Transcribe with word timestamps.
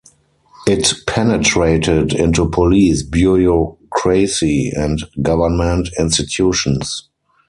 It 0.65 0.91
penetrated 1.05 2.11
into 2.11 2.49
police, 2.49 3.03
bureaucracy 3.03 4.71
and 4.75 4.97
government 5.21 5.89
institutions. 5.99 7.07